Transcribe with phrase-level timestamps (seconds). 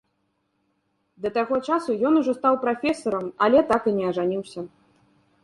[1.25, 4.67] Да таго часу ён ужо стаў прафесарам, але так і не ажаніўся.